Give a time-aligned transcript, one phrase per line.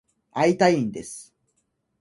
[0.31, 1.31] 会いたいんです。